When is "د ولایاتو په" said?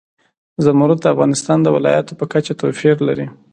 1.61-2.25